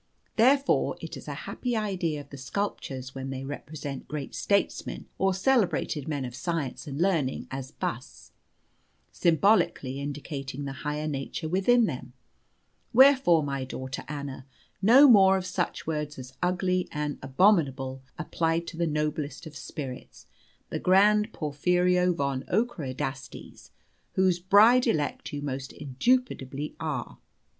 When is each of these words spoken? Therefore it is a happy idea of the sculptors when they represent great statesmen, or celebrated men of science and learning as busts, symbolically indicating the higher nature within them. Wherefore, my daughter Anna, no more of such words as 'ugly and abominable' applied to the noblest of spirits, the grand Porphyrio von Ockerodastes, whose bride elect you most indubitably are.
Therefore 0.35 0.97
it 0.99 1.15
is 1.15 1.27
a 1.27 1.35
happy 1.45 1.75
idea 1.77 2.21
of 2.21 2.31
the 2.31 2.37
sculptors 2.39 3.13
when 3.13 3.29
they 3.29 3.43
represent 3.43 4.07
great 4.07 4.33
statesmen, 4.33 5.05
or 5.19 5.31
celebrated 5.31 6.07
men 6.07 6.25
of 6.25 6.33
science 6.33 6.87
and 6.87 6.99
learning 6.99 7.47
as 7.51 7.69
busts, 7.69 8.31
symbolically 9.11 9.99
indicating 10.01 10.65
the 10.65 10.71
higher 10.81 11.07
nature 11.07 11.47
within 11.47 11.85
them. 11.85 12.13
Wherefore, 12.93 13.43
my 13.43 13.63
daughter 13.63 14.03
Anna, 14.07 14.47
no 14.81 15.07
more 15.07 15.37
of 15.37 15.45
such 15.45 15.85
words 15.85 16.17
as 16.17 16.33
'ugly 16.41 16.87
and 16.91 17.19
abominable' 17.21 18.01
applied 18.17 18.65
to 18.69 18.77
the 18.77 18.87
noblest 18.87 19.45
of 19.45 19.55
spirits, 19.55 20.25
the 20.71 20.79
grand 20.79 21.31
Porphyrio 21.31 22.11
von 22.11 22.43
Ockerodastes, 22.47 23.69
whose 24.13 24.39
bride 24.39 24.87
elect 24.87 25.31
you 25.31 25.43
most 25.43 25.71
indubitably 25.71 26.75
are. 26.79 27.19